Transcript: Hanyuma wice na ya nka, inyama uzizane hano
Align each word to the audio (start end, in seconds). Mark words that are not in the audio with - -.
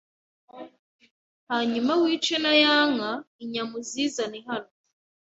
Hanyuma 1.49 1.93
wice 2.01 2.35
na 2.43 2.53
ya 2.63 2.75
nka, 2.93 3.11
inyama 3.43 3.73
uzizane 3.81 4.39
hano 4.47 4.69